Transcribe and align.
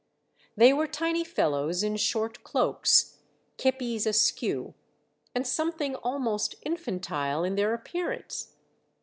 They 0.57 0.73
were 0.73 0.87
tiny 0.87 1.23
fellows 1.23 1.83
in 1.83 1.95
short 1.95 2.43
cloaks, 2.43 3.19
kepis 3.59 4.07
askew, 4.07 4.73
and 5.35 5.45
something 5.45 5.93
almost 5.97 6.55
infantile 6.63 7.43
in 7.43 7.53
their 7.53 7.75
appearance. 7.75 8.55